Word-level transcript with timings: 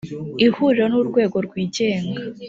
ihuriro 0.45 0.85
ni 0.89 0.97
urwego 1.01 1.37
rwigenga 1.45 2.19